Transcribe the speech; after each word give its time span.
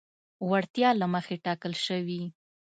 وړتیا 0.49 0.89
له 0.99 1.05
مخې 1.13 1.35
ټاکل 1.45 1.73
شوي. 1.85 2.23